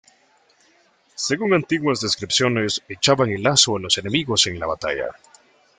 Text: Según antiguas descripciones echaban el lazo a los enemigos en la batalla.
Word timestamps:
Según 1.13 1.53
antiguas 1.53 2.01
descripciones 2.01 2.81
echaban 2.89 3.29
el 3.29 3.43
lazo 3.43 3.77
a 3.77 3.79
los 3.79 3.99
enemigos 3.99 4.47
en 4.47 4.59
la 4.59 4.65
batalla. 4.65 5.11